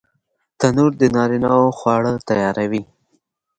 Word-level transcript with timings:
تنور 0.59 0.91
د 1.01 1.03
نارینه 1.15 1.49
وو 1.61 1.69
خواړه 1.79 2.11
تیاروي 2.27 2.83